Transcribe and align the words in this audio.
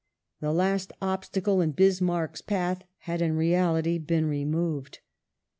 The 0.39 0.51
last 0.51 0.91
obstacle 0.99 1.61
in 1.61 1.73
Bismarck's 1.73 2.41
path 2.41 2.81
had 3.01 3.21
in 3.21 3.35
reality 3.35 3.99
been 3.99 4.25
removed. 4.25 4.97